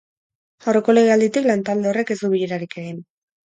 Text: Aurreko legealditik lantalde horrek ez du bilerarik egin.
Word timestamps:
Aurreko 0.71 0.95
legealditik 0.95 1.47
lantalde 1.51 1.93
horrek 1.95 2.17
ez 2.19 2.21
du 2.25 2.33
bilerarik 2.35 2.79
egin. 2.87 3.03